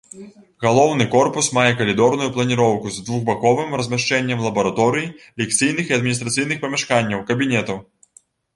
Галоўны 0.65 1.05
корпус 1.15 1.49
мае 1.57 1.65
калідорную 1.81 2.29
планіроўку 2.37 2.87
з 2.95 3.03
двухбаковым 3.11 3.77
размяшчэннем 3.81 4.43
лабараторый, 4.47 5.07
лекцыйных 5.45 5.85
і 5.95 6.01
адміністрацыйных 6.01 6.57
памяшканняў, 6.67 7.25
кабінетаў. 7.33 7.77